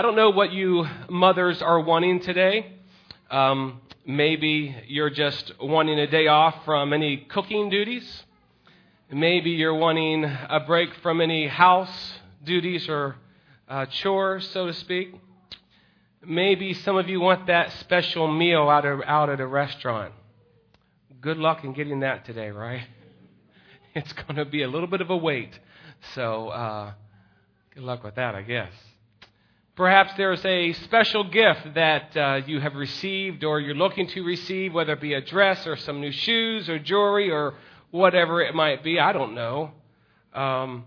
[0.00, 2.72] I don't know what you mothers are wanting today.
[3.30, 8.22] Um, maybe you're just wanting a day off from any cooking duties.
[9.12, 13.16] Maybe you're wanting a break from any house duties or
[13.68, 15.16] uh, chores, so to speak.
[16.24, 20.14] Maybe some of you want that special meal out, of, out at a restaurant.
[21.20, 22.86] Good luck in getting that today, right?
[23.94, 25.50] It's going to be a little bit of a wait.
[26.14, 26.92] So, uh,
[27.74, 28.72] good luck with that, I guess.
[29.76, 34.74] Perhaps there's a special gift that uh, you have received or you're looking to receive,
[34.74, 37.54] whether it be a dress or some new shoes or jewelry or
[37.90, 39.00] whatever it might be.
[39.00, 39.70] I don't know.
[40.34, 40.84] Um,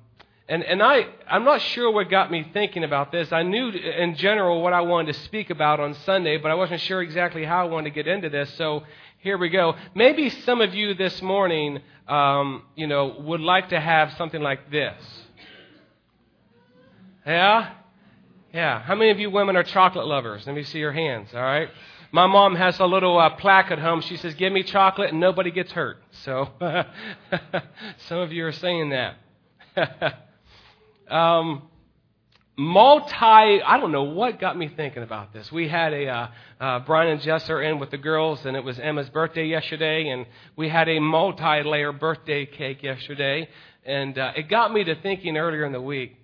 [0.48, 3.32] and, and I, I'm not sure what got me thinking about this.
[3.32, 6.82] I knew in general what I wanted to speak about on Sunday, but I wasn't
[6.82, 8.54] sure exactly how I wanted to get into this.
[8.58, 8.84] So
[9.20, 9.76] here we go.
[9.96, 14.70] Maybe some of you this morning, um, you know, would like to have something like
[14.70, 15.02] this.
[17.26, 17.72] Yeah?
[18.54, 18.84] Yeah.
[18.84, 20.46] How many of you women are chocolate lovers?
[20.46, 21.70] Let me see your hands, all right?
[22.12, 24.02] My mom has a little uh, plaque at home.
[24.02, 25.98] She says, Give me chocolate and nobody gets hurt.
[26.24, 26.50] So
[28.08, 29.16] some of you are saying that.
[31.12, 31.64] um,
[32.56, 35.52] multi, I don't know what got me thinking about this.
[35.52, 36.28] We had a, uh,
[36.62, 40.10] uh, Brian and Jess are in with the girls, and it was Emma's birthday yesterday,
[40.10, 43.50] and we had a multi layer birthday cake yesterday.
[43.84, 46.16] And uh, it got me to thinking earlier in the week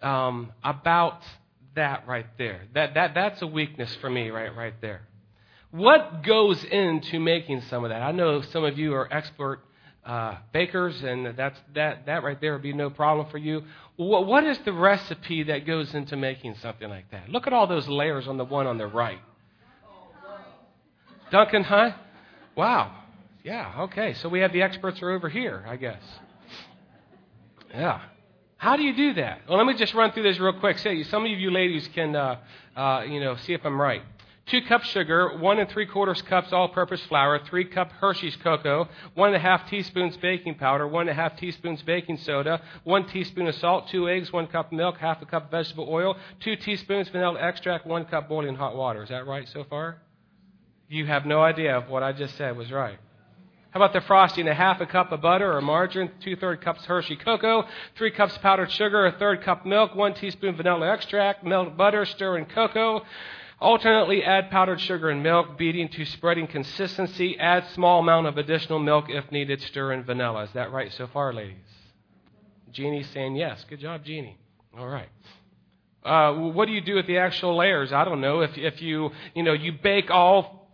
[0.00, 1.20] um, about
[1.76, 2.62] that right there.
[2.74, 5.02] That, that, that's a weakness for me right, right there.
[5.70, 8.02] What goes into making some of that?
[8.02, 9.60] I know some of you are expert
[10.04, 13.62] uh, bakers, and that's, that, that right there would be no problem for you.
[13.96, 17.28] What, what is the recipe that goes into making something like that?
[17.28, 19.20] Look at all those layers on the one on the right.
[21.30, 21.90] Duncan, huh?
[22.56, 22.94] Wow.
[23.42, 24.14] Yeah, okay.
[24.14, 26.02] So we have the experts are over here, I guess.
[27.70, 28.00] Yeah.
[28.58, 29.40] How do you do that?
[29.48, 30.78] Well, let me just run through this real quick.
[30.78, 32.38] Say, some of you ladies can, uh,
[32.74, 34.02] uh, you know, see if I'm right.
[34.46, 39.30] Two cups sugar, one and three quarters cups all-purpose flour, three cup Hershey's cocoa, one
[39.30, 43.48] and a half teaspoons baking powder, one and a half teaspoons baking soda, one teaspoon
[43.48, 47.40] of salt, two eggs, one cup milk, half a cup vegetable oil, two teaspoons vanilla
[47.40, 49.02] extract, one cup boiling hot water.
[49.02, 50.00] Is that right so far?
[50.88, 53.00] You have no idea if what I just said was right.
[53.76, 54.48] How about the frosting?
[54.48, 58.38] A half a cup of butter or margarine, two third cups Hershey cocoa, three cups
[58.38, 63.02] powdered sugar, a third cup milk, one teaspoon vanilla extract, melt butter, stir in cocoa.
[63.60, 67.38] Alternately add powdered sugar and milk, beating to spreading consistency.
[67.38, 69.60] Add small amount of additional milk if needed.
[69.60, 70.44] Stir in vanilla.
[70.44, 71.58] Is that right so far, ladies?
[72.72, 73.62] Jeannie's saying yes.
[73.68, 74.38] Good job, Jeannie.
[74.78, 75.10] All right.
[76.02, 77.92] Uh, what do you do with the actual layers?
[77.92, 78.40] I don't know.
[78.40, 80.65] If if you you know you bake all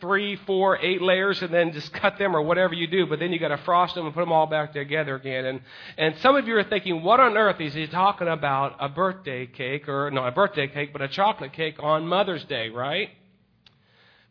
[0.00, 3.32] three, four, eight layers and then just cut them or whatever you do, but then
[3.32, 5.44] you got to frost them and put them all back together again.
[5.44, 5.60] And,
[5.98, 9.46] and some of you are thinking, what on earth is he talking about a birthday
[9.46, 13.10] cake or not a birthday cake, but a chocolate cake on Mother's Day, right?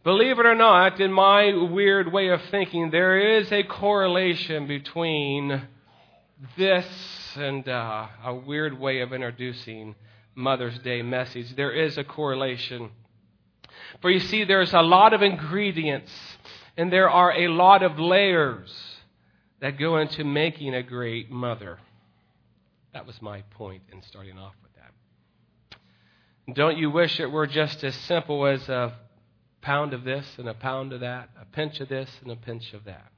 [0.03, 5.63] Believe it or not, in my weird way of thinking, there is a correlation between
[6.57, 6.85] this
[7.35, 9.95] and uh, a weird way of introducing
[10.35, 11.55] Mother's Day message.
[11.55, 12.91] There is a correlation.
[14.01, 16.11] For you see, there's a lot of ingredients
[16.77, 18.71] and there are a lot of layers
[19.61, 21.79] that go into making a great mother.
[22.93, 26.55] That was my point in starting off with that.
[26.55, 28.93] Don't you wish it were just as simple as a
[29.61, 32.73] pound of this and a pound of that, a pinch of this and a pinch
[32.73, 33.11] of that?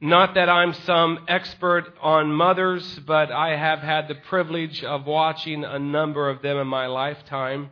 [0.00, 5.64] Not that I'm some expert on mothers, but I have had the privilege of watching
[5.64, 7.70] a number of them in my lifetime.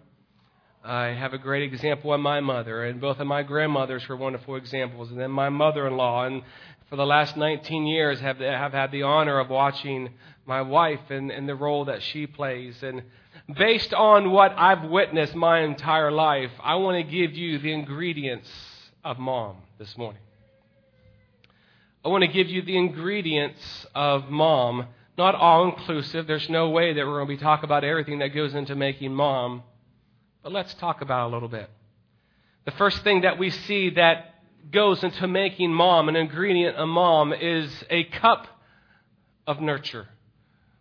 [0.84, 4.56] I have a great example of my mother, and both of my grandmothers were wonderful
[4.56, 6.24] examples, and then my mother in law.
[6.24, 6.42] And
[6.90, 10.10] for the last 19 years, have, have had the honor of watching
[10.44, 12.82] my wife and, and the role that she plays.
[12.82, 13.02] And
[13.56, 18.50] based on what I've witnessed my entire life, I want to give you the ingredients
[19.04, 20.22] of mom this morning.
[22.04, 26.26] I want to give you the ingredients of mom, not all inclusive.
[26.26, 29.14] There's no way that we're going to be talking about everything that goes into making
[29.14, 29.62] mom.
[30.42, 31.70] But let's talk about a little bit.
[32.64, 34.34] The first thing that we see that
[34.70, 38.46] goes into making mom, an ingredient a mom, is a cup
[39.46, 40.08] of nurture.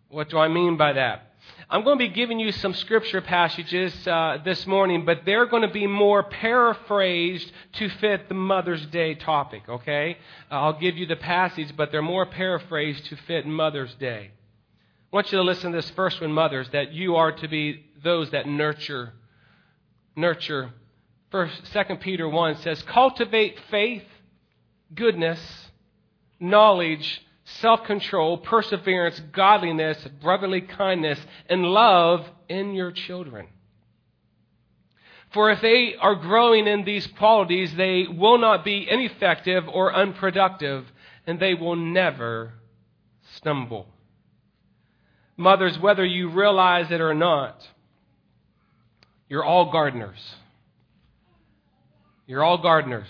[0.08, 1.28] What do I mean by that?
[1.68, 5.62] I'm going to be giving you some scripture passages uh, this morning, but they're going
[5.62, 10.18] to be more paraphrased to fit the Mother's Day topic, okay?
[10.50, 14.30] I'll give you the passage, but they're more paraphrased to fit Mother's Day.
[15.12, 17.84] I want you to listen to this first one, mothers, that you are to be
[18.02, 19.14] those that nurture
[20.16, 20.70] nurture.
[21.30, 24.04] First, 2 Peter 1 says, cultivate faith,
[24.94, 25.40] goodness,
[26.38, 31.18] knowledge, self control, perseverance, godliness, brotherly kindness,
[31.48, 33.46] and love in your children.
[35.32, 40.84] For if they are growing in these qualities, they will not be ineffective or unproductive,
[41.26, 42.52] and they will never
[43.36, 43.86] stumble.
[45.38, 47.66] Mothers, whether you realize it or not,
[49.32, 50.18] you're all gardeners.
[52.26, 53.08] You're all gardeners.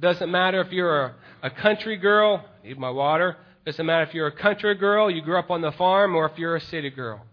[0.00, 1.14] Doesn't matter if you're a,
[1.44, 3.36] a country girl, need my water.
[3.64, 6.36] Doesn't matter if you're a country girl, you grew up on the farm, or if
[6.40, 7.24] you're a city girl.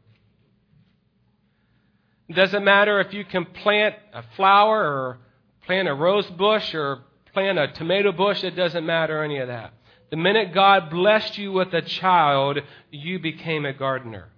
[2.31, 5.17] Doesn't matter if you can plant a flower or
[5.65, 6.99] plant a rose bush or
[7.33, 9.73] plant a tomato bush, it doesn't matter any of that.
[10.11, 12.59] The minute God blessed you with a child,
[12.91, 14.29] you became a gardener.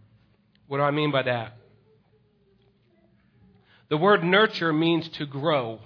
[0.68, 1.57] What do I mean by that?
[3.94, 5.80] The word nurture means to grow.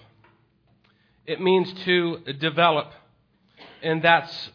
[1.25, 2.89] It means to develop.
[3.83, 4.50] And that's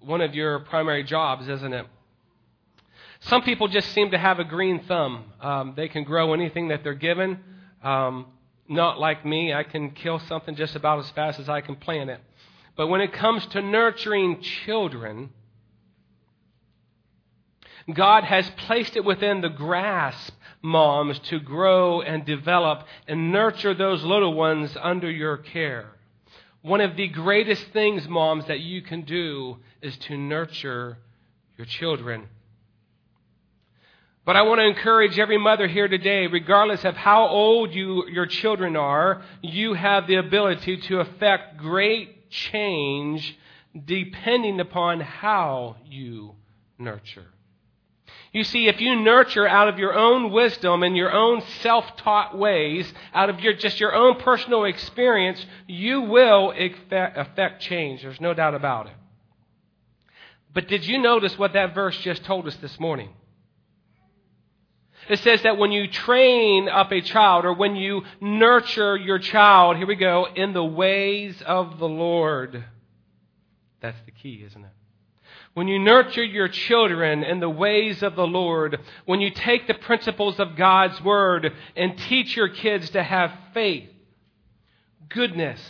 [0.00, 1.86] one of your primary jobs, isn't it?
[3.20, 5.26] Some people just seem to have a green thumb.
[5.40, 7.38] Um, they can grow anything that they're given.
[7.84, 8.26] Um,
[8.68, 12.10] not like me, I can kill something just about as fast as I can plant
[12.10, 12.20] it.
[12.76, 15.30] But when it comes to nurturing children,
[17.94, 24.02] God has placed it within the grasp, moms, to grow and develop and nurture those
[24.02, 25.90] little ones under your care.
[26.62, 30.98] One of the greatest things, moms, that you can do is to nurture
[31.56, 32.28] your children.
[34.24, 38.26] But I want to encourage every mother here today, regardless of how old you, your
[38.26, 43.38] children are, you have the ability to affect great change
[43.86, 46.34] depending upon how you
[46.78, 47.26] nurture.
[48.32, 52.36] You see, if you nurture out of your own wisdom and your own self taught
[52.36, 56.52] ways, out of your, just your own personal experience, you will
[56.90, 58.02] affect change.
[58.02, 58.92] There's no doubt about it.
[60.52, 63.10] But did you notice what that verse just told us this morning?
[65.08, 69.78] It says that when you train up a child or when you nurture your child,
[69.78, 72.62] here we go, in the ways of the Lord.
[73.80, 74.70] That's the key, isn't it?
[75.58, 79.74] When you nurture your children in the ways of the Lord, when you take the
[79.74, 83.90] principles of God's Word and teach your kids to have faith,
[85.08, 85.60] goodness,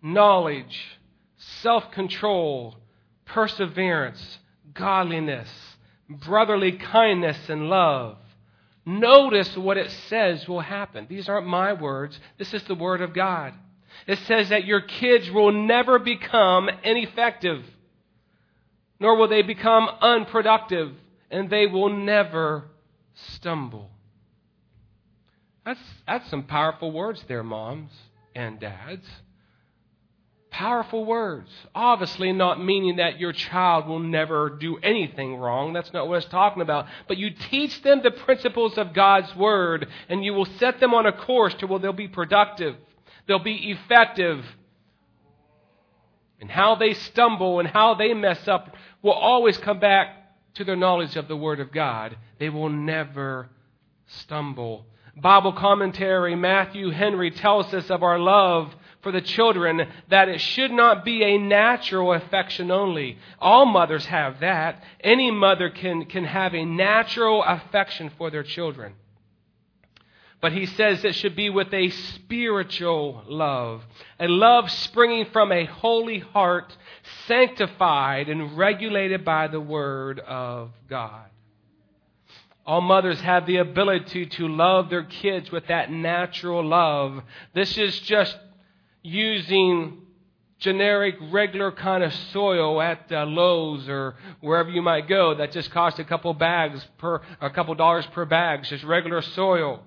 [0.00, 0.96] knowledge,
[1.36, 2.78] self control,
[3.26, 4.38] perseverance,
[4.72, 5.50] godliness,
[6.08, 8.16] brotherly kindness, and love,
[8.86, 11.06] Notice what it says will happen.
[11.10, 13.52] These aren't my words, this is the Word of God.
[14.06, 17.62] It says that your kids will never become ineffective,
[19.00, 20.92] nor will they become unproductive,
[21.30, 22.64] and they will never
[23.14, 23.90] stumble.
[25.64, 27.90] That's, that's some powerful words there, moms
[28.34, 29.06] and dads.
[30.50, 31.48] Powerful words.
[31.74, 35.72] Obviously, not meaning that your child will never do anything wrong.
[35.72, 36.86] That's not what it's talking about.
[37.06, 41.06] But you teach them the principles of God's Word, and you will set them on
[41.06, 42.76] a course to where they'll be productive,
[43.26, 44.44] they'll be effective.
[46.40, 50.16] And how they stumble and how they mess up will always come back
[50.54, 52.16] to their knowledge of the Word of God.
[52.38, 53.48] They will never
[54.06, 54.86] stumble.
[55.16, 60.70] Bible commentary Matthew Henry tells us of our love for the children that it should
[60.70, 63.18] not be a natural affection only.
[63.38, 64.82] All mothers have that.
[65.00, 68.94] Any mother can, can have a natural affection for their children.
[70.40, 73.84] But he says it should be with a spiritual love,
[74.18, 76.74] a love springing from a holy heart,
[77.26, 81.26] sanctified and regulated by the Word of God.
[82.64, 87.22] All mothers have the ability to love their kids with that natural love.
[87.52, 88.38] This is just
[89.02, 89.98] using
[90.58, 95.70] generic, regular kind of soil at uh, Lowe's or wherever you might go that just
[95.70, 99.82] costs a couple bags per, a couple dollars per bag, just regular soil.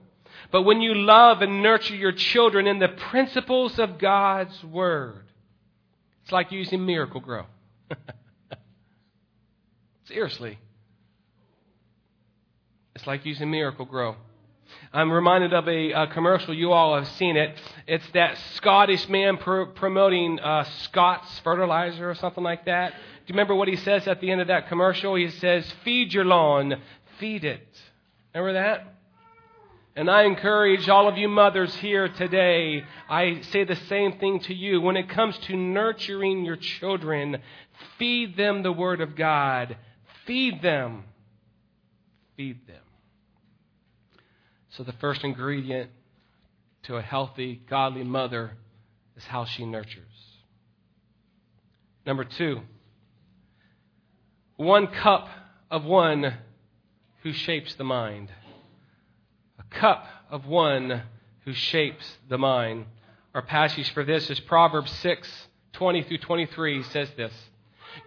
[0.53, 5.25] But when you love and nurture your children in the principles of God's Word,
[6.21, 7.47] it's like using Miracle-Gro.
[10.05, 10.59] Seriously.
[12.93, 14.15] It's like using Miracle-Gro.
[14.93, 16.53] I'm reminded of a, a, commercial.
[16.53, 17.59] You all have seen it.
[17.87, 22.91] It's that Scottish man pr- promoting uh, Scott's fertilizer or something like that.
[22.91, 25.15] Do you remember what he says at the end of that commercial?
[25.15, 26.79] He says, Feed your lawn,
[27.17, 27.67] feed it.
[28.35, 28.92] Remember that?
[29.95, 34.53] And I encourage all of you mothers here today, I say the same thing to
[34.53, 34.81] you.
[34.81, 37.37] When it comes to nurturing your children,
[37.99, 39.77] feed them the Word of God.
[40.25, 41.03] Feed them.
[42.35, 42.77] Feed them.
[44.69, 45.91] So, the first ingredient
[46.83, 48.57] to a healthy, godly mother
[49.15, 50.01] is how she nurtures.
[52.03, 52.61] Number two,
[54.57, 55.29] one cup
[55.69, 56.33] of one
[57.21, 58.31] who shapes the mind.
[59.73, 61.03] Cup of one
[61.45, 62.85] who shapes the mind.
[63.33, 67.33] Our passage for this is Proverbs 6 20 through 23 says this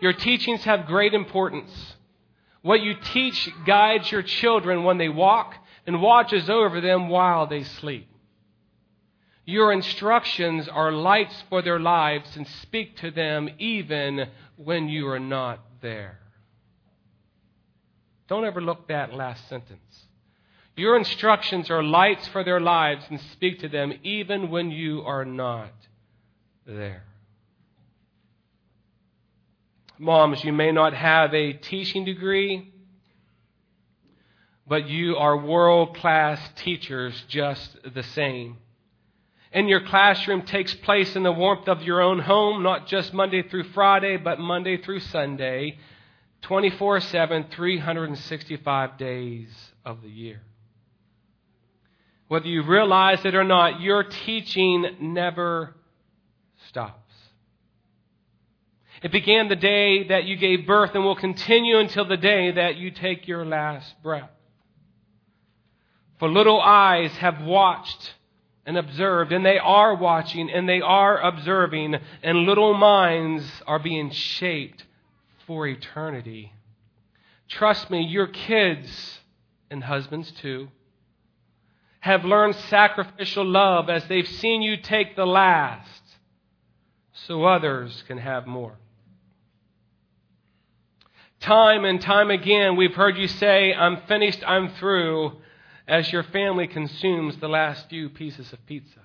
[0.01, 1.97] Your teachings have great importance.
[2.63, 5.55] What you teach guides your children when they walk
[5.87, 8.09] and watches over them while they sleep.
[9.45, 15.21] Your instructions are lights for their lives and speak to them even when you are
[15.21, 16.19] not there.
[18.27, 20.06] Don't ever overlook that last sentence.
[20.77, 25.25] Your instructions are lights for their lives and speak to them even when you are
[25.25, 25.73] not
[26.67, 27.05] there.
[29.99, 32.71] Moms, you may not have a teaching degree,
[34.67, 38.59] but you are world class teachers just the same.
[39.53, 43.43] And your classroom takes place in the warmth of your own home, not just Monday
[43.43, 45.79] through Friday, but Monday through Sunday,
[46.43, 49.49] 24 7, 365 days
[49.83, 50.43] of the year.
[52.29, 55.77] Whether you realize it or not, your teaching never
[56.69, 57.03] stops.
[59.03, 62.77] It began the day that you gave birth and will continue until the day that
[62.77, 64.31] you take your last breath.
[66.19, 68.15] For little eyes have watched
[68.65, 74.11] and observed, and they are watching and they are observing, and little minds are being
[74.11, 74.85] shaped
[75.47, 76.53] for eternity.
[77.49, 79.21] Trust me, your kids,
[79.71, 80.69] and husbands too,
[82.07, 86.03] have learned sacrificial love as they've seen you take the last
[87.27, 88.79] so others can have more.
[91.41, 95.33] Time and time again, we've heard you say, I'm finished, I'm through,
[95.89, 99.01] as your family consumes the last few pieces of pizza.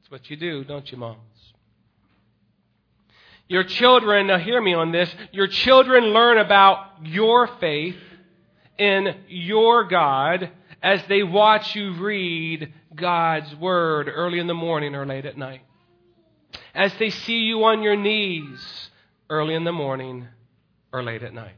[0.00, 1.20] It's what you do, don't you, moms?
[3.46, 7.98] Your children, now hear me on this, your children learn about your faith
[8.78, 10.50] in your God
[10.86, 15.62] as they watch you read God's Word early in the morning or late at night.
[16.76, 18.90] As they see you on your knees
[19.28, 20.28] early in the morning
[20.92, 21.56] or late at night.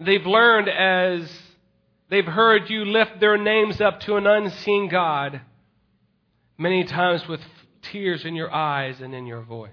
[0.00, 1.32] They've learned as
[2.08, 5.40] they've heard you lift their names up to an unseen God,
[6.58, 7.40] many times with
[7.82, 9.70] tears in your eyes and in your voice.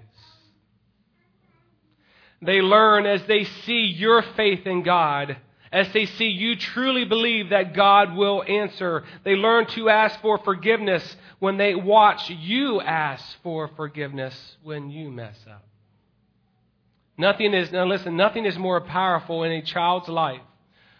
[2.44, 5.38] They learn as they see your faith in God,
[5.72, 9.04] as they see you truly believe that God will answer.
[9.24, 15.10] They learn to ask for forgiveness when they watch you ask for forgiveness when you
[15.10, 15.66] mess up.
[17.18, 20.42] Nothing is, now listen, nothing is more powerful in a child's life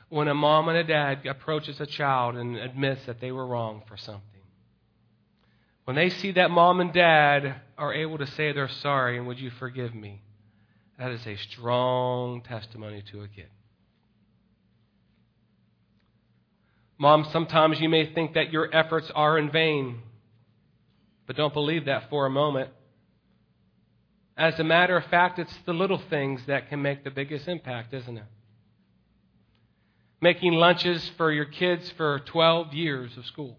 [0.10, 3.82] when a mom and a dad approaches a child and admits that they were wrong
[3.88, 4.22] for something.
[5.86, 9.40] When they see that mom and dad are able to say they're sorry and would
[9.40, 10.22] you forgive me,
[11.00, 13.48] that is a strong testimony to a kid.
[17.02, 20.04] Mom, sometimes you may think that your efforts are in vain,
[21.26, 22.70] but don't believe that for a moment.
[24.38, 27.92] As a matter of fact, it's the little things that can make the biggest impact,
[27.96, 28.24] isn't it?
[30.22, 33.58] Making lunches for your kids for 12 years of school.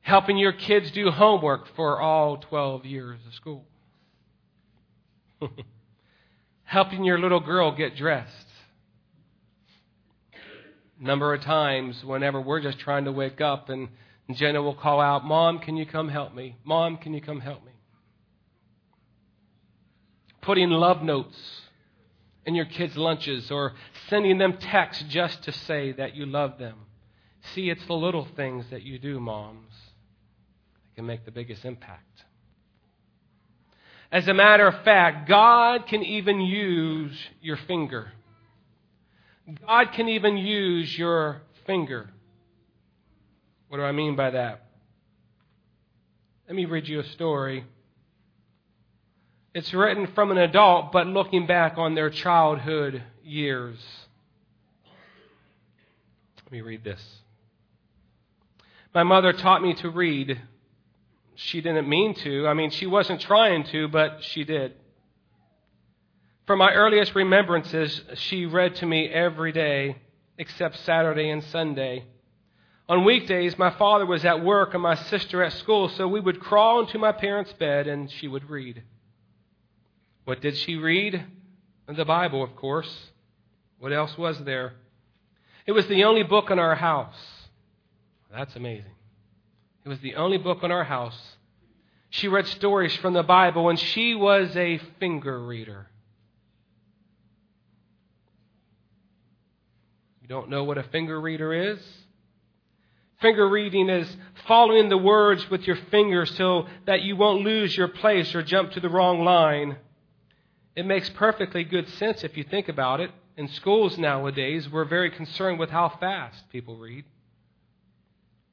[0.00, 3.66] Helping your kids do homework for all 12 years of school.
[6.62, 8.46] Helping your little girl get dressed.
[11.02, 13.88] Number of times, whenever we're just trying to wake up, and
[14.32, 16.56] Jenna will call out, Mom, can you come help me?
[16.64, 17.72] Mom, can you come help me?
[20.42, 21.62] putting love notes
[22.44, 23.72] in your kids' lunches or
[24.08, 26.76] sending them texts just to say that you love them.
[27.54, 32.24] See, it's the little things that you do, moms, that can make the biggest impact.
[34.10, 38.12] As a matter of fact, God can even use your finger.
[39.66, 42.10] God can even use your finger.
[43.68, 44.66] What do I mean by that?
[46.46, 47.64] Let me read you a story
[49.54, 53.78] it's written from an adult, but looking back on their childhood years.
[56.44, 57.02] Let me read this.
[58.94, 60.40] My mother taught me to read.
[61.34, 62.46] She didn't mean to.
[62.46, 64.74] I mean, she wasn't trying to, but she did.
[66.46, 69.96] From my earliest remembrances, she read to me every day
[70.38, 72.04] except Saturday and Sunday.
[72.88, 76.40] On weekdays, my father was at work and my sister at school, so we would
[76.40, 78.82] crawl into my parents' bed and she would read.
[80.24, 81.24] What did she read?
[81.86, 83.10] The Bible, of course.
[83.78, 84.74] What else was there?
[85.64, 87.14] It was the only book in our house.
[88.32, 88.94] That's amazing.
[89.84, 91.18] It was the only book in our house.
[92.10, 95.88] She read stories from the Bible, and she was a finger reader.
[100.22, 101.80] You don't know what a finger reader is?
[103.20, 107.88] Finger reading is following the words with your finger so that you won't lose your
[107.88, 109.76] place or jump to the wrong line.
[110.76, 113.10] It makes perfectly good sense if you think about it.
[113.36, 117.04] In schools nowadays, we're very concerned with how fast people read.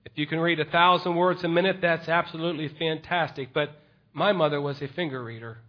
[0.06, 3.54] If you can read a thousand words a minute, that's absolutely fantastic.
[3.54, 3.70] But
[4.14, 5.60] my mother was a finger reader.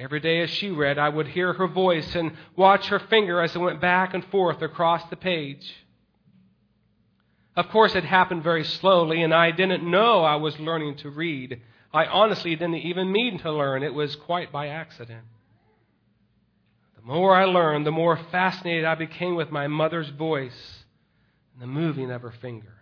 [0.00, 3.54] Every day as she read, I would hear her voice and watch her finger as
[3.54, 5.76] it went back and forth across the page.
[7.54, 11.60] Of course, it happened very slowly, and I didn't know I was learning to read.
[11.92, 13.82] I honestly didn't even mean to learn.
[13.82, 15.24] It was quite by accident.
[16.96, 20.84] The more I learned, the more fascinated I became with my mother's voice
[21.52, 22.72] and the moving of her finger.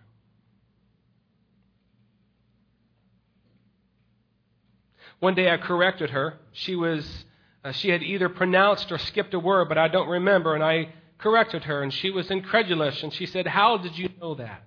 [5.20, 6.38] One day I corrected her.
[6.52, 7.24] She was
[7.64, 10.90] uh, she had either pronounced or skipped a word, but I don't remember, and I
[11.18, 14.62] corrected her, and she was incredulous, and she said, How did you know that?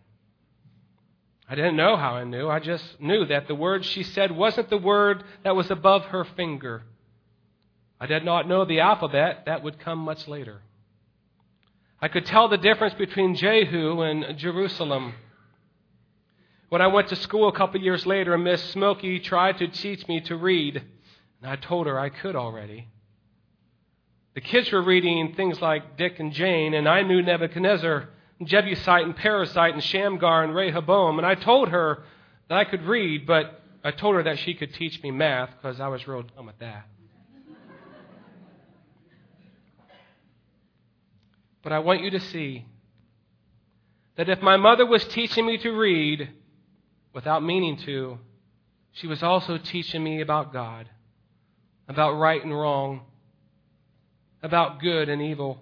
[1.48, 2.50] I didn't know how I knew.
[2.50, 6.24] I just knew that the word she said wasn't the word that was above her
[6.24, 6.84] finger.
[8.00, 9.44] I did not know the alphabet.
[9.46, 10.62] That would come much later.
[12.02, 15.14] I could tell the difference between Jehu and Jerusalem.
[16.72, 20.22] When I went to school a couple years later, Miss Smokey tried to teach me
[20.22, 22.88] to read, and I told her I could already.
[24.36, 28.08] The kids were reading things like Dick and Jane, and I knew Nebuchadnezzar,
[28.40, 31.18] and Jebusite, and Perizzite, and Shamgar, and Rehoboam.
[31.18, 32.04] And I told her
[32.48, 35.82] that I could read, but I told her that she could teach me math because
[35.82, 36.88] I was real dumb at that.
[41.64, 42.64] but I want you to see
[44.16, 46.30] that if my mother was teaching me to read
[47.14, 48.18] without meaning to,
[48.94, 50.90] she was also teaching me about God,
[51.88, 53.02] about right and wrong
[54.44, 55.62] about good and evil.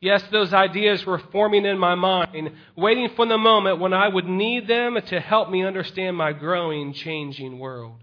[0.00, 4.26] Yes, those ideas were forming in my mind, waiting for the moment when I would
[4.26, 8.00] need them to help me understand my growing, changing world.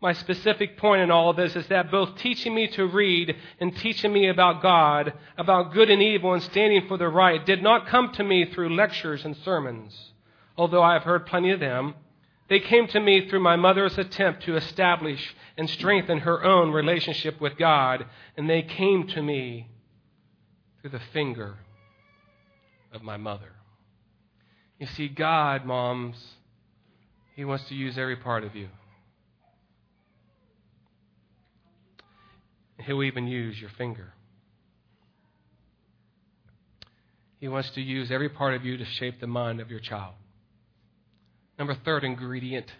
[0.00, 3.76] My specific point in all of this is that both teaching me to read and
[3.76, 7.88] teaching me about God, about good and evil and standing for the right, did not
[7.88, 10.12] come to me through lectures and sermons,
[10.56, 11.94] although I have heard plenty of them.
[12.48, 17.40] They came to me through my mother's attempt to establish and strengthen her own relationship
[17.40, 18.04] with God,
[18.36, 19.68] and they came to me
[20.80, 21.56] through the finger
[22.92, 23.52] of my mother.
[24.78, 26.16] You see, God, moms,
[27.34, 28.68] He wants to use every part of you.
[32.78, 34.12] He'll even use your finger.
[37.40, 40.14] He wants to use every part of you to shape the mind of your child.
[41.58, 42.72] Number third ingredient.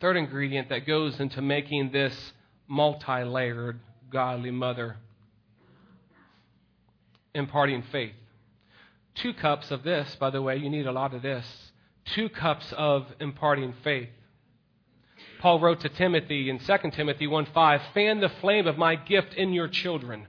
[0.00, 2.32] Third ingredient that goes into making this
[2.68, 4.96] multi layered godly mother
[7.34, 8.14] imparting faith.
[9.14, 11.46] Two cups of this, by the way, you need a lot of this.
[12.06, 14.08] Two cups of imparting faith.
[15.40, 19.34] Paul wrote to Timothy in 2 Timothy 1 5, fan the flame of my gift
[19.34, 20.26] in your children.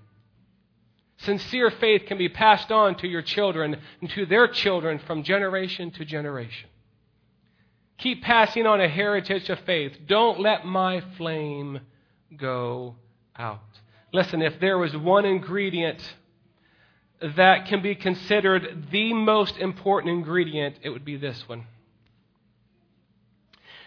[1.18, 5.92] Sincere faith can be passed on to your children and to their children from generation
[5.92, 6.70] to generation.
[8.02, 9.94] Keep passing on a heritage of faith.
[10.08, 11.80] Don't let my flame
[12.36, 12.96] go
[13.36, 13.62] out.
[14.12, 16.02] Listen, if there was one ingredient
[17.22, 21.66] that can be considered the most important ingredient, it would be this one.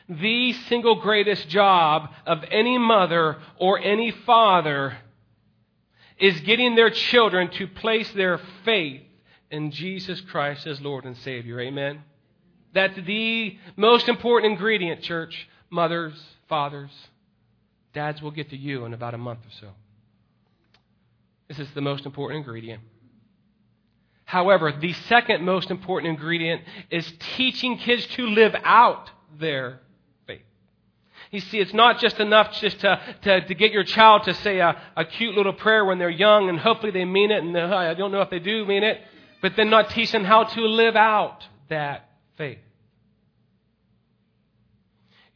[0.09, 4.97] The single greatest job of any mother or any father
[6.19, 9.03] is getting their children to place their faith
[9.51, 11.61] in Jesus Christ as Lord and Savior.
[11.61, 12.03] Amen.
[12.75, 15.49] That's the most important ingredient, church.
[15.71, 16.15] Mothers,
[16.49, 16.91] fathers,
[17.95, 19.69] dads will get to you in about a month or so.
[21.49, 22.83] This is the most important ingredient.
[24.25, 29.81] However, the second most important ingredient is teaching kids to live out their
[30.27, 30.43] faith.
[31.31, 34.59] You see, it's not just enough just to, to, to get your child to say
[34.59, 37.77] a, a cute little prayer when they're young and hopefully they mean it and uh,
[37.77, 39.01] I don't know if they do mean it,
[39.43, 42.59] but then not teach them how to live out that faith.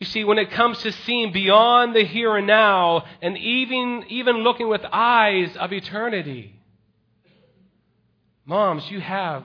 [0.01, 4.39] You see, when it comes to seeing beyond the here and now and even, even
[4.39, 6.55] looking with eyes of eternity,
[8.45, 9.43] moms, you have,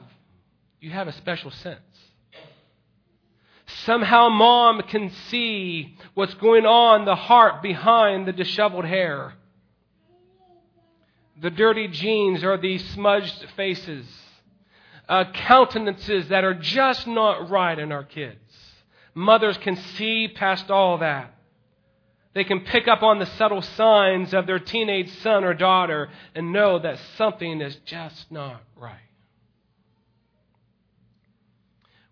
[0.80, 1.80] you have a special sense.
[3.86, 9.34] Somehow mom can see what's going on, the heart behind the disheveled hair.
[11.42, 14.06] The dirty jeans or the smudged faces.
[15.08, 18.40] Uh, countenances that are just not right in our kids.
[19.14, 21.34] Mothers can see past all that.
[22.34, 26.52] They can pick up on the subtle signs of their teenage son or daughter and
[26.52, 28.96] know that something is just not right.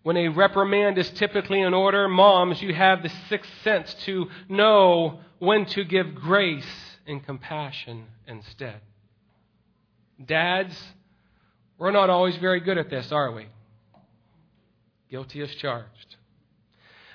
[0.02, 5.20] When a reprimand is typically in order, moms, you have the sixth sense to know
[5.38, 6.64] when to give grace
[7.06, 8.80] and compassion instead.
[10.24, 10.76] Dads,
[11.82, 13.48] we're not always very good at this, are we?
[15.10, 16.14] Guilty as charged.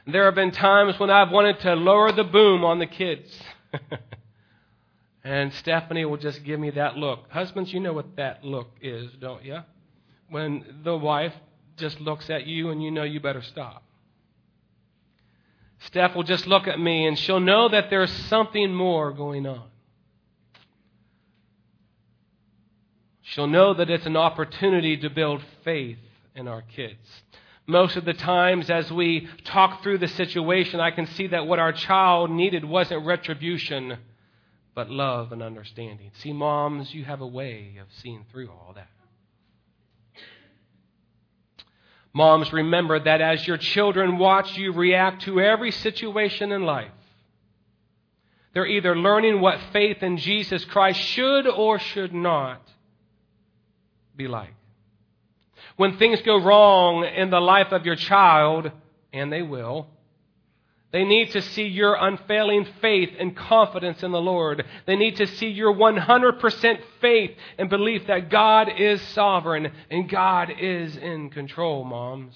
[0.06, 3.34] There have been times when I've wanted to lower the boom on the kids.
[5.24, 7.32] and Stephanie will just give me that look.
[7.32, 9.60] Husbands, you know what that look is, don't you?
[10.30, 11.34] When the wife
[11.78, 13.86] just looks at you and you know you better stop.
[15.80, 19.70] Steph will just look at me and she'll know that there's something more going on.
[23.38, 26.00] She'll know that it's an opportunity to build faith
[26.34, 26.98] in our kids.
[27.68, 31.60] Most of the times, as we talk through the situation, I can see that what
[31.60, 34.00] our child needed wasn't retribution,
[34.74, 36.10] but love and understanding.
[36.16, 38.90] See, moms, you have a way of seeing through all that.
[42.14, 46.90] Moms, remember that as your children watch you react to every situation in life,
[48.56, 52.68] they're either learning what faith in Jesus Christ should or should not
[54.18, 54.54] be like.
[55.76, 58.72] When things go wrong in the life of your child,
[59.14, 59.88] and they will,
[60.92, 64.66] they need to see your unfailing faith and confidence in the Lord.
[64.86, 70.50] They need to see your 100% faith and belief that God is sovereign and God
[70.60, 72.36] is in control, moms.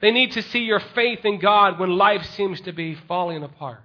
[0.00, 3.80] They need to see your faith in God when life seems to be falling apart.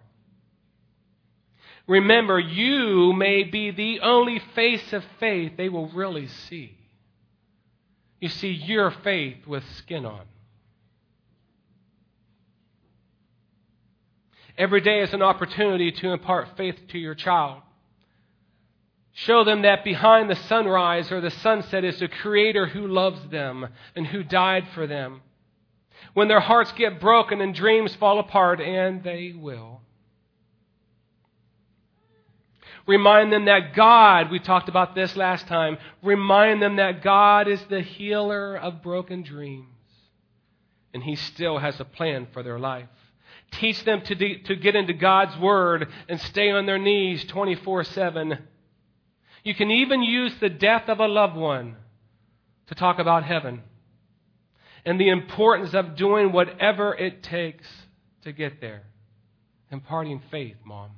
[1.92, 6.78] Remember, you may be the only face of faith they will really see.
[8.22, 10.22] You see your faith with skin on.
[14.58, 17.62] Every day is an opportunity to impart faith to your child.
[19.12, 23.68] Show them that behind the sunrise or the sunset is a creator who loves them
[23.98, 25.20] and who died for them.
[26.14, 29.81] When their hearts get broken and dreams fall apart, and they will.
[32.88, 37.62] Remind them that God, we talked about this last time, remind them that God is
[37.70, 39.68] the healer of broken dreams.
[40.94, 42.90] And He still has a plan for their life.
[43.52, 47.84] Teach them to, de- to get into God's Word and stay on their knees 24
[47.84, 48.40] 7.
[49.44, 51.76] You can even use the death of a loved one
[52.68, 53.64] to talk about heaven
[54.86, 57.68] and the importance of doing whatever it takes
[58.24, 58.84] to get there.
[59.72, 60.92] Imparting faith, Mom.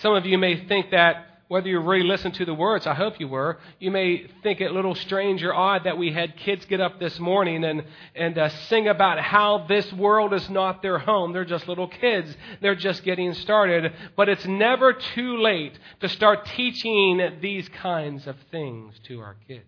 [0.00, 3.18] Some of you may think that whether you really listened to the words, I hope
[3.18, 6.64] you were, you may think it a little strange or odd that we had kids
[6.64, 7.84] get up this morning and,
[8.14, 11.32] and uh, sing about how this world is not their home.
[11.32, 12.34] They're just little kids.
[12.62, 13.92] They're just getting started.
[14.16, 19.64] But it's never too late to start teaching these kinds of things to our kids.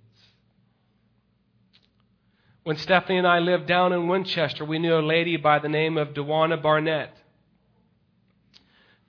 [2.63, 5.99] When Stephanie and I lived down in Winchester, we knew a lady by the name
[5.99, 7.13] of Dewana Barnett.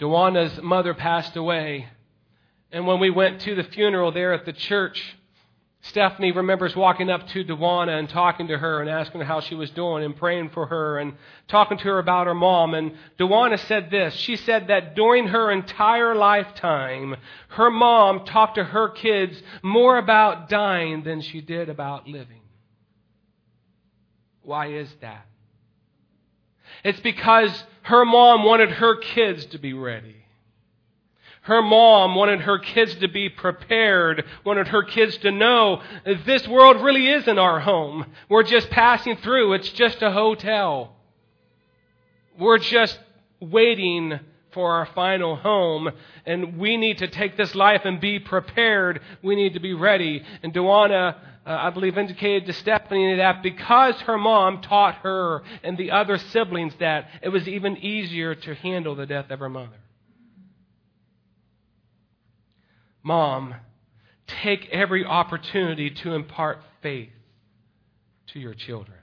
[0.04, 1.88] Dewana's mother passed away
[2.74, 5.16] and when we went to the funeral there at the church,
[5.82, 9.54] Stephanie remembers walking up to Dewana and talking to her and asking her how she
[9.54, 11.14] was doing and praying for her and
[11.48, 12.74] talking to her about her mom.
[12.74, 14.16] And Dewana said this.
[14.16, 17.16] She said that during her entire lifetime,
[17.50, 22.42] her mom talked to her kids more about dying than she did about living.
[24.42, 25.28] Why is that?
[26.84, 30.16] It's because her mom wanted her kids to be ready.
[31.42, 35.82] Her mom wanted her kids to be prepared, wanted her kids to know
[36.26, 38.06] this world really isn't our home.
[38.30, 39.54] We're just passing through.
[39.54, 40.96] It's just a hotel.
[42.40, 42.98] We're just
[43.42, 44.20] waiting
[44.54, 45.92] for our final home,
[46.26, 49.02] and we need to take this life and be prepared.
[49.22, 50.24] We need to be ready.
[50.44, 55.78] And Dewana, uh, I believe, indicated to Stephanie that because her mom taught her and
[55.78, 59.80] the other siblings that, it was even easier to handle the death of her mother.
[63.04, 63.56] Mom,
[64.26, 67.10] take every opportunity to impart faith
[68.28, 68.98] to your children.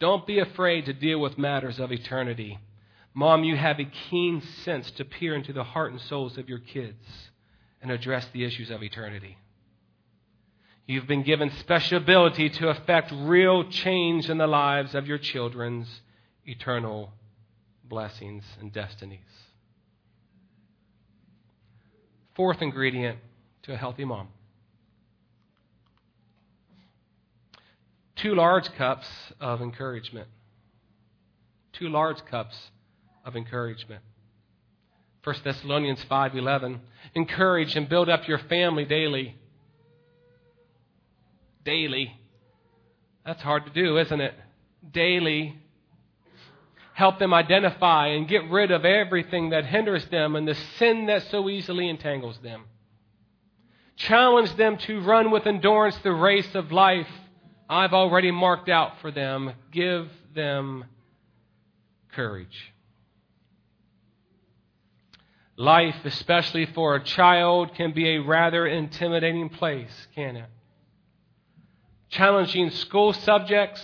[0.00, 2.58] Don't be afraid to deal with matters of eternity.
[3.14, 6.58] Mom, you have a keen sense to peer into the heart and souls of your
[6.58, 7.30] kids
[7.82, 9.36] and address the issues of eternity.
[10.86, 15.88] You've been given special ability to effect real change in the lives of your children's
[16.46, 17.12] eternal
[17.84, 19.20] blessings and destinies.
[22.34, 23.18] Fourth ingredient
[23.64, 24.28] to a healthy mom
[28.22, 29.06] two large cups
[29.40, 30.28] of encouragement.
[31.72, 32.56] Two large cups
[33.24, 34.02] of encouragement.
[35.24, 36.80] 1 Thessalonians 5:11
[37.14, 39.36] Encourage and build up your family daily.
[41.64, 42.16] Daily.
[43.24, 44.34] That's hard to do, isn't it?
[44.90, 45.56] Daily.
[46.94, 51.22] Help them identify and get rid of everything that hinders them and the sin that
[51.30, 52.64] so easily entangles them.
[53.96, 57.08] Challenge them to run with endurance the race of life
[57.68, 59.52] I've already marked out for them.
[59.70, 60.84] Give them
[62.12, 62.71] courage.
[65.62, 70.48] Life, especially for a child, can be a rather intimidating place, can it?
[72.08, 73.80] Challenging school subjects,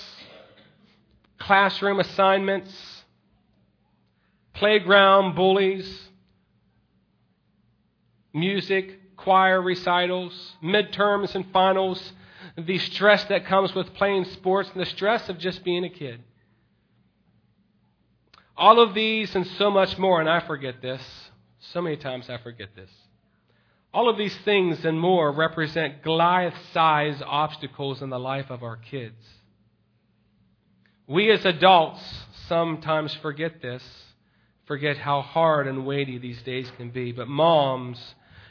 [1.39, 3.05] classroom assignments,
[4.55, 6.09] playground bullies,
[8.35, 12.13] music, choir recitals, midterms and finals,
[12.57, 16.25] the stress that comes with playing sports, and the stress of just being a kid.
[18.57, 21.28] All of these and so much more, and I forget this.
[21.61, 22.91] So many times I forget this.
[23.93, 28.77] All of these things and more represent Goliath sized obstacles in the life of our
[28.77, 29.17] kids.
[31.07, 32.01] We as adults
[32.49, 33.83] sometimes forget this,
[34.67, 37.13] forget how hard and weighty these days can be.
[37.13, 37.99] But moms,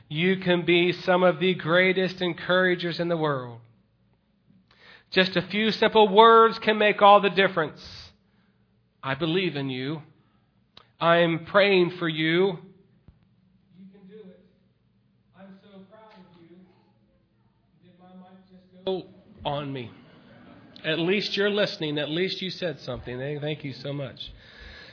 [0.09, 3.59] you can be some of the greatest encouragers in the world.
[5.11, 7.81] Just a few simple words can make all the difference.
[9.01, 10.01] I believe in you.
[10.99, 12.09] I'm praying for.
[12.09, 12.57] You
[13.77, 14.39] can do it.
[15.37, 16.57] I'm so proud of you.
[17.83, 18.76] Did my mic just go
[19.45, 19.91] on me?
[20.83, 21.97] At least you're listening.
[21.97, 23.19] At least you said something.
[23.41, 24.31] Thank you so much.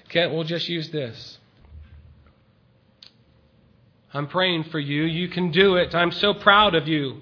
[0.08, 1.38] Kent, we'll just use this.
[4.12, 5.02] I'm praying for you.
[5.02, 5.94] You can do it.
[5.94, 7.20] I'm so proud of you.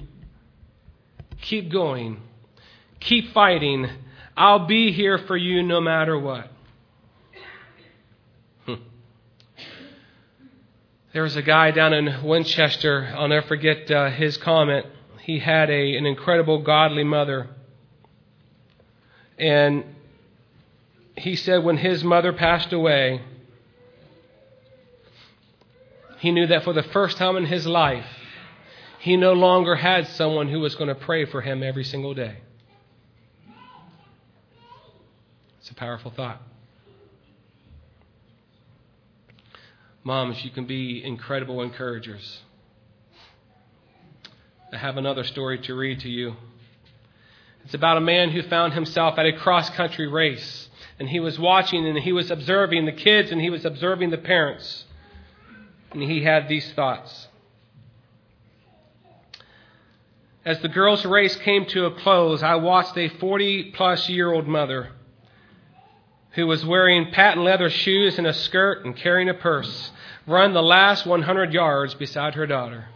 [1.40, 2.20] Keep going.
[3.00, 3.88] Keep fighting.
[4.36, 6.50] I'll be here for you no matter what.
[8.66, 8.74] Hmm.
[11.12, 14.86] There was a guy down in Winchester, I'll never forget uh, his comment.
[15.22, 17.48] He had a, an incredible godly mother.
[19.38, 19.84] And
[21.16, 23.22] he said when his mother passed away,
[26.18, 28.06] he knew that for the first time in his life,
[28.98, 32.38] he no longer had someone who was going to pray for him every single day.
[35.60, 36.42] It's a powerful thought.
[40.02, 42.40] Moms, you can be incredible encouragers.
[44.72, 46.34] I have another story to read to you.
[47.64, 50.70] It's about a man who found himself at a cross country race.
[50.98, 54.18] And he was watching and he was observing the kids and he was observing the
[54.18, 54.86] parents.
[55.90, 57.28] And he had these thoughts.
[60.42, 64.48] As the girls' race came to a close, I watched a 40 plus year old
[64.48, 64.92] mother
[66.30, 69.90] who was wearing patent leather shoes and a skirt and carrying a purse,
[70.26, 72.86] run the last 100 yards beside her daughter.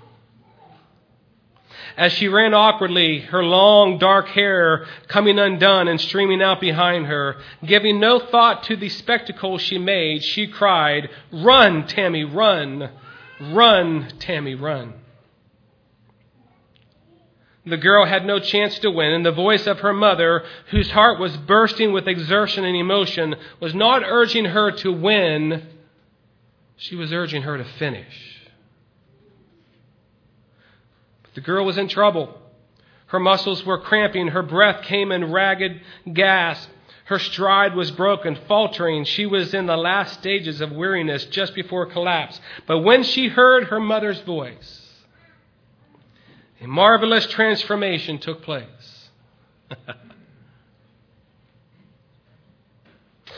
[1.96, 7.37] As she ran awkwardly, her long dark hair coming undone and streaming out behind her,
[7.64, 12.90] giving no thought to the spectacle she made, she cried, Run, Tammy, run!
[13.40, 14.92] Run, Tammy, run!
[17.64, 21.18] The girl had no chance to win, and the voice of her mother, whose heart
[21.18, 25.66] was bursting with exertion and emotion, was not urging her to win,
[26.76, 28.37] she was urging her to finish.
[31.22, 32.35] But the girl was in trouble.
[33.09, 36.72] Her muscles were cramping, her breath came in ragged gasps.
[37.05, 39.05] Her stride was broken, faltering.
[39.05, 42.40] She was in the last stages of weariness just before collapse.
[42.66, 45.05] But when she heard her mother's voice,
[46.61, 49.09] a marvelous transformation took place.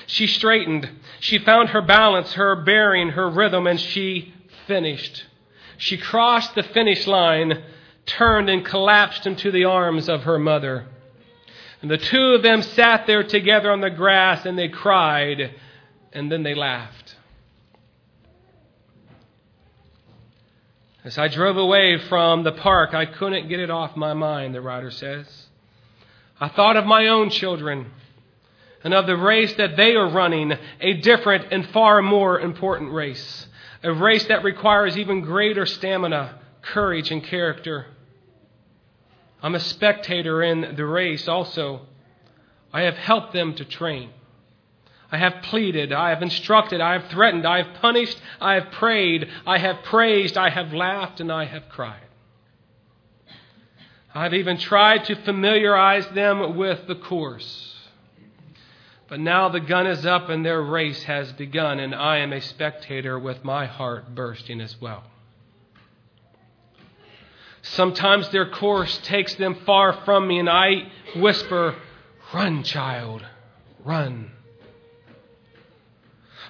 [0.06, 0.88] she straightened.
[1.20, 4.32] She found her balance, her bearing, her rhythm, and she
[4.66, 5.26] finished.
[5.76, 7.62] She crossed the finish line,
[8.08, 10.86] turned, and collapsed into the arms of her mother.
[11.80, 15.54] And the two of them sat there together on the grass and they cried
[16.12, 17.16] and then they laughed.
[21.04, 24.60] As I drove away from the park, I couldn't get it off my mind, the
[24.60, 25.46] writer says.
[26.40, 27.92] I thought of my own children
[28.84, 33.46] and of the race that they are running, a different and far more important race.
[33.82, 37.86] A race that requires even greater stamina, courage, and character.
[39.42, 41.82] I'm a spectator in the race also.
[42.72, 44.10] I have helped them to train.
[45.10, 49.26] I have pleaded, I have instructed, I have threatened, I have punished, I have prayed,
[49.46, 52.02] I have praised, I have laughed, and I have cried.
[54.14, 57.76] I've even tried to familiarize them with the course.
[59.08, 62.40] But now the gun is up and their race has begun, and I am a
[62.40, 65.04] spectator with my heart bursting as well.
[67.72, 71.76] Sometimes their course takes them far from me, and I whisper,
[72.32, 73.24] Run, child,
[73.84, 74.32] run.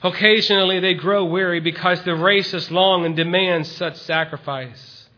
[0.03, 5.09] Occasionally they grow weary because the race is long and demands such sacrifice.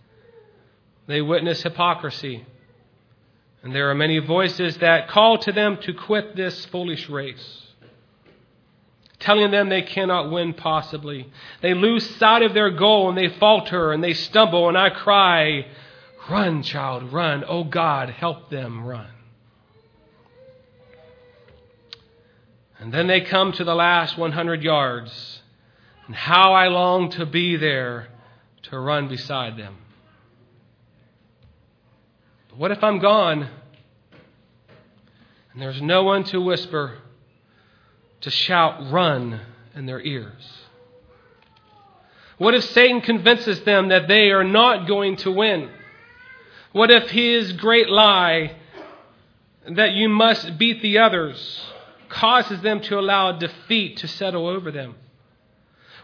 [1.06, 2.46] They witness hypocrisy.
[3.62, 7.66] And there are many voices that call to them to quit this foolish race,
[9.18, 11.30] telling them they cannot win possibly.
[11.60, 15.66] They lose sight of their goal and they falter and they stumble, and I cry,
[16.30, 17.44] Run, child, run.
[17.46, 19.08] Oh God, help them run.
[22.78, 25.42] And then they come to the last 100 yards.
[26.06, 28.08] And how I long to be there
[28.62, 29.76] to run beside them.
[32.48, 33.48] But what if I'm gone
[35.52, 36.98] and there's no one to whisper,
[38.20, 39.40] to shout, run
[39.74, 40.48] in their ears?
[42.38, 45.70] What if Satan convinces them that they are not going to win?
[46.72, 48.56] What if his great lie
[49.68, 51.60] that you must beat the others
[52.08, 54.94] causes them to allow defeat to settle over them?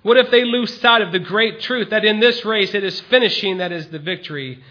[0.02, 3.00] What if they lose sight of the great truth that in this race it is
[3.02, 4.62] finishing that is the victory?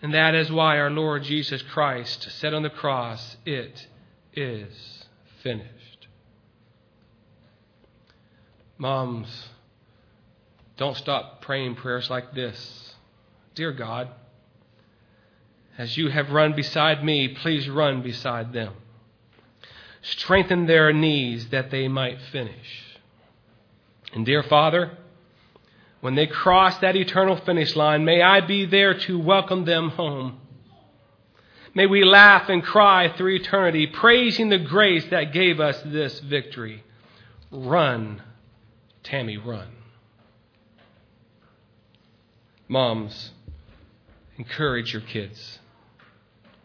[0.00, 3.86] And that is why our Lord Jesus Christ said on the cross, It
[4.34, 5.06] is
[5.42, 6.08] finished.
[8.78, 9.48] Moms,
[10.76, 12.94] don't stop praying prayers like this.
[13.54, 14.08] Dear God,
[15.78, 18.74] as you have run beside me, please run beside them.
[20.02, 22.98] Strengthen their knees that they might finish.
[24.12, 24.98] And dear Father,
[26.00, 30.40] when they cross that eternal finish line, may I be there to welcome them home.
[31.74, 36.84] May we laugh and cry through eternity, praising the grace that gave us this victory.
[37.50, 38.20] Run,
[39.02, 39.68] Tammy, run.
[42.68, 43.30] Moms,
[44.36, 45.60] encourage your kids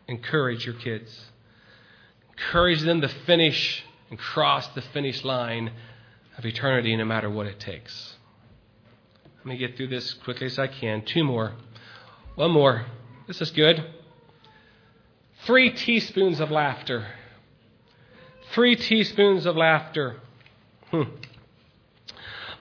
[0.08, 1.26] encourage your kids.
[2.32, 5.72] Encourage them to finish and cross the finish line
[6.38, 8.16] of eternity no matter what it takes.
[9.38, 11.04] Let me get through this quickly as I can.
[11.04, 11.54] Two more.
[12.36, 12.86] One more.
[13.28, 13.84] This is good.
[15.46, 17.08] Three teaspoons of laughter.
[18.52, 20.18] Three teaspoons of laughter.
[20.92, 21.04] Hmm.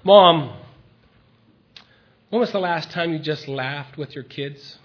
[0.02, 0.56] Mom,
[2.30, 4.78] when was the last time you just laughed with your kids?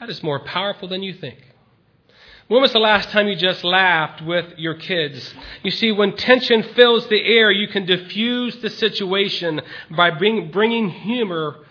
[0.00, 1.38] That is more powerful than you think.
[2.48, 5.34] When was the last time you just laughed with your kids?
[5.64, 10.88] You see, when tension fills the air, you can diffuse the situation by bring, bringing
[10.88, 11.64] humor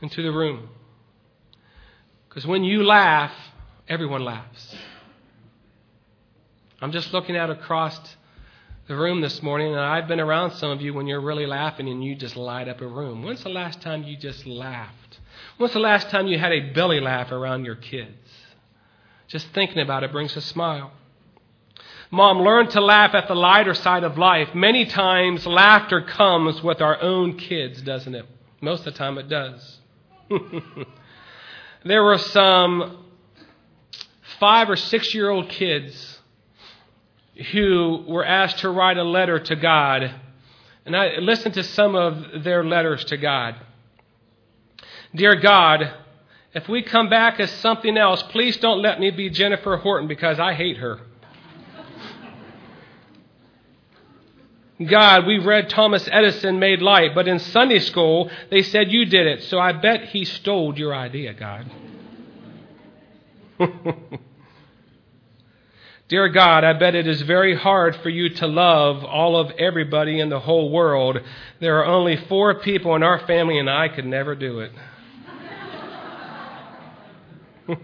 [0.00, 0.68] into the room.
[2.28, 3.32] Because when you laugh,
[3.88, 4.76] everyone laughs.
[6.80, 7.98] I'm just looking out across
[8.86, 11.88] the room this morning, and I've been around some of you when you're really laughing
[11.88, 13.22] and you just light up a room.
[13.22, 15.20] When's the last time you just laughed?
[15.56, 18.12] When's the last time you had a belly laugh around your kids?
[19.26, 20.92] Just thinking about it brings a smile.
[22.10, 24.54] Mom, learn to laugh at the lighter side of life.
[24.54, 28.26] Many times, laughter comes with our own kids, doesn't it?
[28.60, 29.78] Most of the time, it does.
[31.84, 33.06] there were some
[34.38, 36.13] five or six year old kids
[37.52, 40.14] who were asked to write a letter to God.
[40.86, 43.56] And I listened to some of their letters to God.
[45.14, 45.92] Dear God,
[46.54, 50.38] if we come back as something else, please don't let me be Jennifer Horton because
[50.38, 51.00] I hate her.
[54.84, 59.26] God, we read Thomas Edison made light, but in Sunday school they said you did
[59.26, 61.70] it, so I bet he stole your idea, God.
[66.14, 70.20] Dear God, I bet it is very hard for you to love all of everybody
[70.20, 71.18] in the whole world.
[71.58, 74.70] There are only four people in our family, and I could never do it.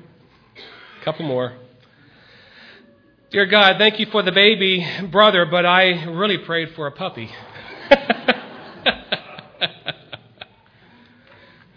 [1.05, 1.55] couple more.
[3.33, 7.33] Dear God, thank you for the baby brother, but I really prayed for a puppy.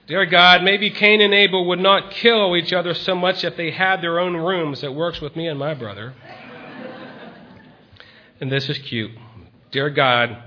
[0.06, 3.72] Dear God, maybe Cain and Abel would not kill each other so much if they
[3.72, 4.84] had their own rooms.
[4.84, 6.14] It works with me and my brother.
[8.44, 9.12] And this is cute.
[9.72, 10.38] Dear God,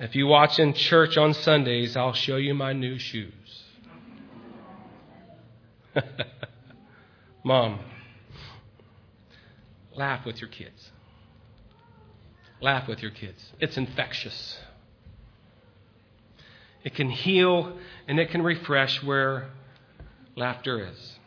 [0.00, 3.62] if you watch in church on Sundays, I'll show you my new shoes.
[7.44, 7.78] Mom,
[9.94, 10.90] laugh with your kids.
[12.60, 13.52] Laugh with your kids.
[13.60, 14.58] It's infectious.
[16.82, 19.50] It can heal and it can refresh where
[20.34, 21.18] laughter is.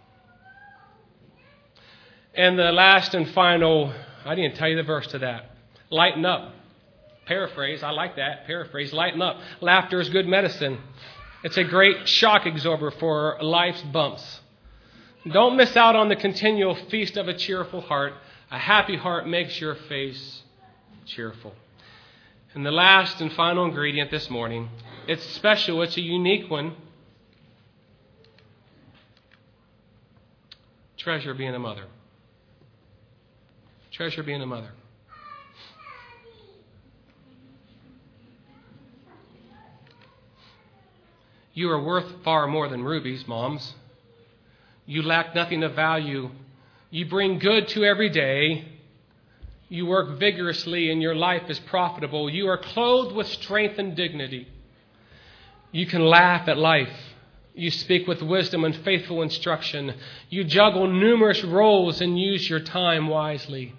[2.36, 3.94] And the last and final,
[4.26, 5.52] I didn't tell you the verse to that.
[5.90, 6.54] Lighten up.
[7.26, 8.46] Paraphrase, I like that.
[8.46, 9.38] Paraphrase, lighten up.
[9.62, 10.80] Laughter is good medicine.
[11.44, 14.42] It's a great shock absorber for life's bumps.
[15.32, 18.14] Don't miss out on the continual feast of a cheerful heart.
[18.50, 20.42] A happy heart makes your face
[21.06, 21.54] cheerful.
[22.54, 24.70] And the last and final ingredient this morning,
[25.08, 26.76] it's special, it's a unique one.
[30.98, 31.86] Treasure being a mother.
[33.92, 34.72] Treasure being a mother.
[41.58, 43.74] You are worth far more than rubies, moms.
[44.86, 46.30] You lack nothing of value.
[46.92, 48.64] You bring good to every day.
[49.68, 52.30] You work vigorously and your life is profitable.
[52.30, 54.48] You are clothed with strength and dignity.
[55.72, 56.94] You can laugh at life.
[57.56, 59.96] You speak with wisdom and faithful instruction.
[60.30, 63.74] You juggle numerous roles and use your time wisely.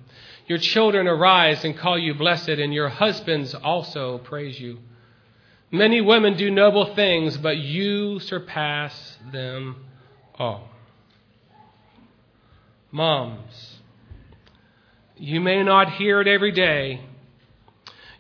[0.49, 4.81] Your children arise and call you blessed, and your husbands also praise you.
[5.71, 9.85] Many women do noble things, but you surpass them
[10.35, 10.69] all.
[12.91, 13.81] Moms,
[15.17, 17.01] you may not hear it every day.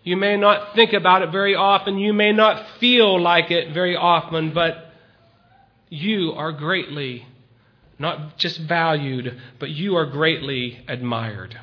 [0.02, 1.98] You may not think about it very often.
[1.98, 4.92] You may not feel like it very often, but
[5.88, 7.26] you are greatly,
[7.98, 11.58] not just valued, but you are greatly admired.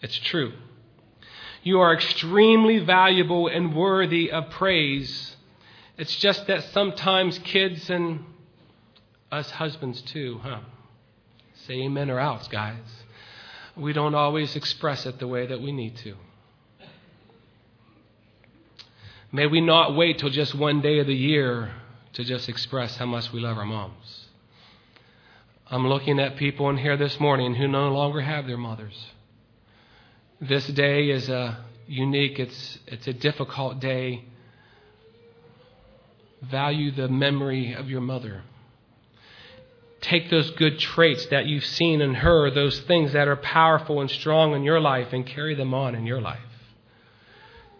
[0.00, 0.52] It's true.
[1.62, 5.36] You are extremely valuable and worthy of praise.
[5.96, 8.24] It's just that sometimes kids and
[9.30, 10.60] us husbands too, huh?
[11.66, 12.76] Say amen or else, guys.
[13.76, 16.14] We don't always express it the way that we need to.
[19.30, 21.72] May we not wait till just one day of the year
[22.14, 24.26] to just express how much we love our moms.
[25.70, 29.12] I'm looking at people in here this morning who no longer have their mothers.
[30.40, 34.24] This day is a unique, it's, it's a difficult day.
[36.42, 38.42] Value the memory of your mother
[40.00, 44.10] take those good traits that you've seen in her, those things that are powerful and
[44.10, 46.38] strong in your life, and carry them on in your life.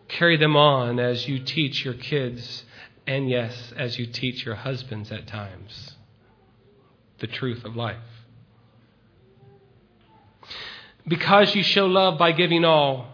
[0.08, 2.64] Carry them on as you teach your kids,
[3.06, 5.94] and yes, as you teach your husbands at times,
[7.20, 7.96] the truth of life.
[11.08, 13.06] Because you show love by giving all,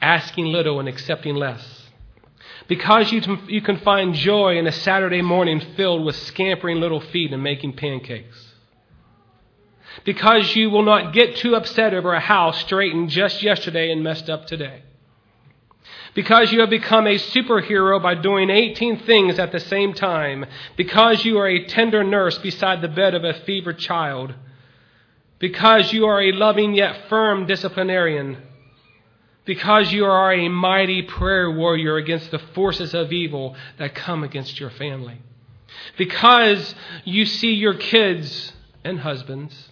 [0.00, 1.84] asking little, and accepting less.
[2.66, 7.32] Because you, you can find joy in a Saturday morning filled with scampering little feet
[7.32, 8.52] and making pancakes.
[10.04, 14.30] Because you will not get too upset over a house straightened just yesterday and messed
[14.30, 14.82] up today.
[16.14, 20.46] Because you have become a superhero by doing 18 things at the same time.
[20.76, 24.34] Because you are a tender nurse beside the bed of a fevered child.
[25.44, 28.38] Because you are a loving yet firm disciplinarian
[29.44, 34.58] because you are a mighty prayer warrior against the forces of evil that come against
[34.58, 35.20] your family.
[35.98, 36.74] Because
[37.04, 39.68] you see your kids and husbands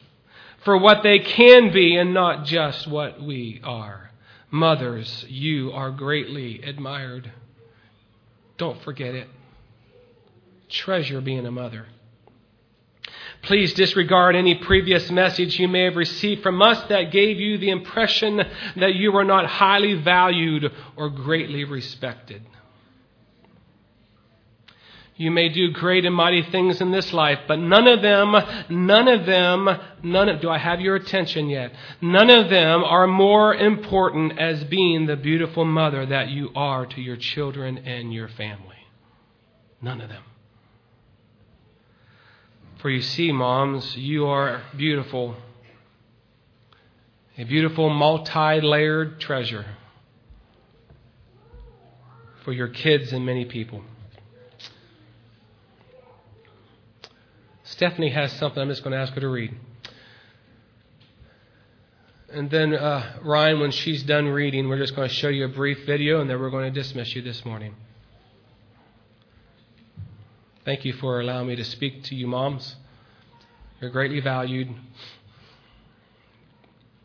[0.62, 4.10] for what they can be and not just what we are.
[4.50, 7.32] Mothers, you are greatly admired.
[8.58, 9.28] Don't forget it.
[10.68, 11.86] Treasure being a mother.
[13.42, 17.70] Please disregard any previous message you may have received from us that gave you the
[17.70, 18.40] impression
[18.76, 22.42] that you were not highly valued or greatly respected.
[25.16, 28.34] You may do great and mighty things in this life, but none of them,
[28.70, 29.68] none of them,
[30.02, 31.72] none of, do I have your attention yet?
[32.00, 37.00] None of them are more important as being the beautiful mother that you are to
[37.00, 38.86] your children and your family.
[39.80, 40.22] None of them.
[42.82, 45.36] For you see, moms, you are beautiful.
[47.38, 49.64] A beautiful multi layered treasure
[52.44, 53.82] for your kids and many people.
[57.62, 59.54] Stephanie has something I'm just going to ask her to read.
[62.32, 65.48] And then, uh, Ryan, when she's done reading, we're just going to show you a
[65.48, 67.76] brief video and then we're going to dismiss you this morning.
[70.64, 72.76] Thank you for allowing me to speak to you, moms.
[73.80, 74.68] You're greatly valued,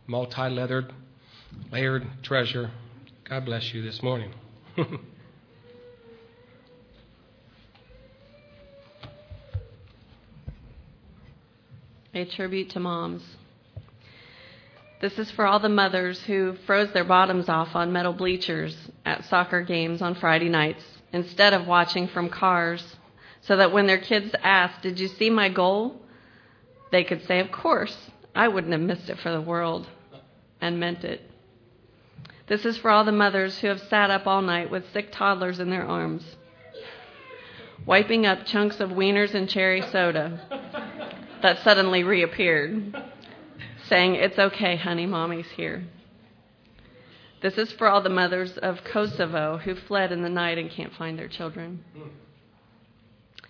[0.05, 0.93] multi leathered,
[1.71, 2.69] layered treasure.
[3.27, 4.31] God bless you this morning.
[12.13, 13.23] a tribute to moms.
[15.01, 19.25] This is for all the mothers who froze their bottoms off on metal bleachers at
[19.25, 22.97] soccer games on Friday nights instead of watching from cars
[23.41, 26.01] so that when their kids asked, Did you see my goal?
[26.91, 29.87] they could say, Of course, I wouldn't have missed it for the world,
[30.61, 31.21] and meant it.
[32.47, 35.59] This is for all the mothers who have sat up all night with sick toddlers
[35.59, 36.37] in their arms,
[37.85, 40.41] wiping up chunks of wieners and cherry soda
[41.41, 42.95] that suddenly reappeared,
[43.87, 45.83] saying, It's okay, honey, mommy's here.
[47.41, 50.93] This is for all the mothers of Kosovo who fled in the night and can't
[50.93, 51.83] find their children.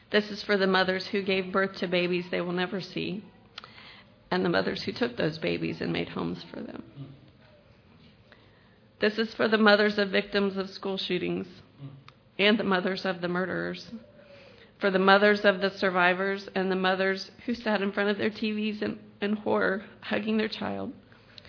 [0.10, 3.24] This is for the mothers who gave birth to babies they will never see,
[4.32, 6.84] and the mothers who took those babies and made homes for them.
[9.00, 11.48] This is for the mothers of victims of school shootings
[12.40, 13.92] and the mothers of the murderers,
[14.80, 18.30] for the mothers of the survivors and the mothers who sat in front of their
[18.30, 20.94] TVs in, in horror, hugging their child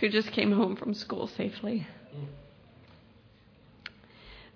[0.00, 1.86] who just came home from school safely.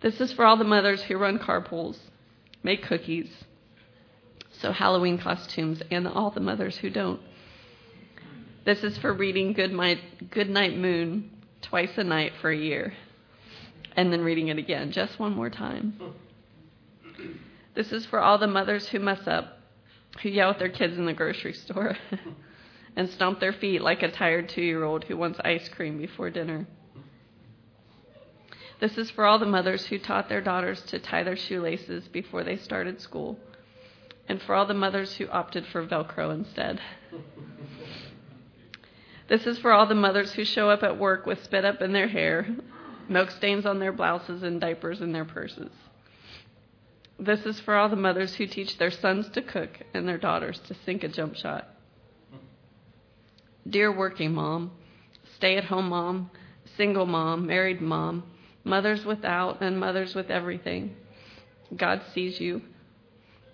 [0.00, 1.98] This is for all the mothers who run carpools,
[2.62, 3.44] make cookies,
[4.62, 7.20] sew Halloween costumes, and all the mothers who don't.
[8.64, 12.94] This is for reading Good Night, Good Night Moon twice a night for a year,
[13.96, 15.98] and then reading it again just one more time.
[17.74, 19.58] This is for all the mothers who mess up,
[20.22, 21.96] who yell at their kids in the grocery store,
[22.96, 26.30] and stomp their feet like a tired two year old who wants ice cream before
[26.30, 26.68] dinner.
[28.78, 32.44] This is for all the mothers who taught their daughters to tie their shoelaces before
[32.44, 33.38] they started school,
[34.28, 36.80] and for all the mothers who opted for Velcro instead.
[39.28, 41.92] This is for all the mothers who show up at work with spit up in
[41.92, 42.46] their hair,
[43.08, 45.70] milk stains on their blouses, and diapers in their purses.
[47.18, 50.58] This is for all the mothers who teach their sons to cook and their daughters
[50.66, 51.68] to sink a jump shot.
[53.68, 54.72] Dear working mom,
[55.36, 56.30] stay at home mom,
[56.76, 58.24] single mom, married mom,
[58.64, 60.96] mothers without and mothers with everything.
[61.76, 62.62] God sees you.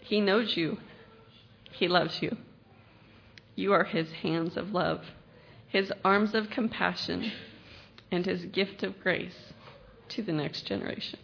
[0.09, 0.79] He knows you.
[1.71, 2.39] He loves you.
[3.55, 5.05] You are His hands of love,
[5.69, 7.31] His arms of compassion,
[8.11, 9.53] and His gift of grace
[10.09, 11.19] to the next generation.